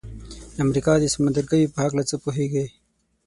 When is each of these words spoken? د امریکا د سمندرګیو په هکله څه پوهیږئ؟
د 0.55 0.57
امریکا 0.65 0.93
د 0.99 1.05
سمندرګیو 1.13 1.71
په 1.73 1.79
هکله 1.85 2.03
څه 2.09 2.15
پوهیږئ؟ 2.23 2.67